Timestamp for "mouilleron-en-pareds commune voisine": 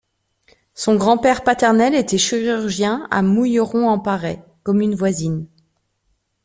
3.21-5.45